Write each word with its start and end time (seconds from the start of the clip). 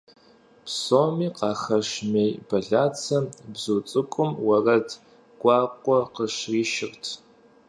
Псоми 0.65 1.27
къахэщ 1.37 1.89
мей 2.11 2.31
бэлацэм 2.47 3.25
бзу 3.53 3.79
цӀыкӀум 3.89 4.31
уэрэд 4.45 4.89
гуакӀуэ 5.41 5.99
къыщришырт. 6.13 7.03